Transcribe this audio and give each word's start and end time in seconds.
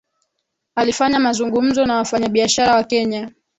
Alifanya 0.75 1.19
mazungumzo 1.19 1.85
na 1.85 1.95
wafanyabiashara 1.95 2.75
wa 2.75 2.83
Kenya 2.83 3.31